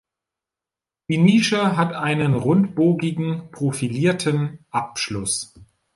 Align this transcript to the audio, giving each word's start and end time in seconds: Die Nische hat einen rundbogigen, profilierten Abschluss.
Die 1.09 1.19
Nische 1.19 1.77
hat 1.77 1.93
einen 1.93 2.33
rundbogigen, 2.33 3.51
profilierten 3.51 4.65
Abschluss. 4.71 5.53